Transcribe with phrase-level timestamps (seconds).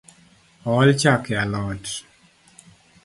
[0.71, 1.85] Ool chak e alot